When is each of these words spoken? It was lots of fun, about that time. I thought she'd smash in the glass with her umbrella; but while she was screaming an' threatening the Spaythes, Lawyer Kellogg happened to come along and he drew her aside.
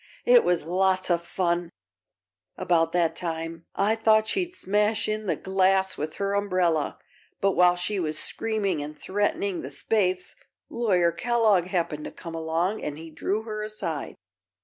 It 0.25 0.43
was 0.43 0.63
lots 0.63 1.11
of 1.11 1.23
fun, 1.23 1.69
about 2.57 2.91
that 2.91 3.15
time. 3.15 3.67
I 3.75 3.95
thought 3.95 4.25
she'd 4.25 4.51
smash 4.51 5.07
in 5.07 5.27
the 5.27 5.35
glass 5.35 5.95
with 5.95 6.15
her 6.15 6.33
umbrella; 6.33 6.97
but 7.39 7.51
while 7.51 7.75
she 7.75 7.99
was 7.99 8.17
screaming 8.17 8.81
an' 8.81 8.95
threatening 8.95 9.61
the 9.61 9.67
Spaythes, 9.69 10.33
Lawyer 10.69 11.11
Kellogg 11.11 11.65
happened 11.65 12.05
to 12.05 12.11
come 12.11 12.33
along 12.33 12.81
and 12.81 12.97
he 12.97 13.11
drew 13.11 13.43
her 13.43 13.61
aside. 13.61 14.15